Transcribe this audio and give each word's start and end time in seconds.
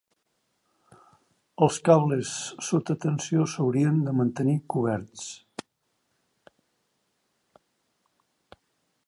Els 1.65 1.77
cables 1.89 2.31
sota 2.69 2.95
tensió 3.03 3.45
s'haurien 3.53 4.01
de 4.09 4.15
mantenir 4.21 4.57
coberts. 4.75 5.29